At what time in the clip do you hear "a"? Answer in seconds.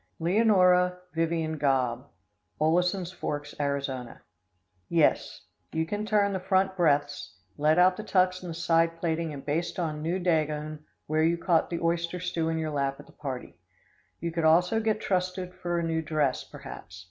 9.97-10.01, 15.77-15.83